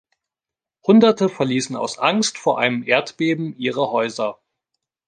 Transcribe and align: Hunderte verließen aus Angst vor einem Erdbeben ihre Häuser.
Hunderte 0.83 1.29
verließen 1.29 1.75
aus 1.75 1.99
Angst 1.99 2.39
vor 2.39 2.57
einem 2.57 2.81
Erdbeben 2.81 3.55
ihre 3.59 3.91
Häuser. 3.91 4.39